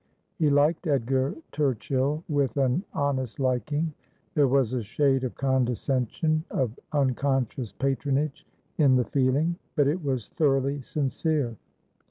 [0.39, 3.93] He liked Edgar Turchill with an honest liking.
[4.33, 8.47] There was a shade of condescension, of uncon scious patronage,
[8.79, 11.55] in the feeling; but it was thoroughly sincere.